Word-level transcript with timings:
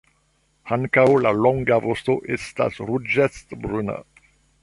Ankaŭ 0.77 1.03
la 1.25 1.33
longa 1.47 1.77
vosto 1.83 2.15
estas 2.37 2.81
ruĝecbruna. 2.89 4.01